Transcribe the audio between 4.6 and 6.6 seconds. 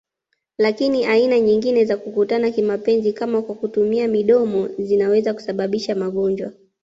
zinaweza kusambaza magonjwa